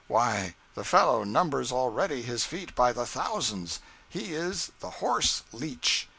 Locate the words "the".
0.73-0.83, 2.91-3.05, 4.79-4.89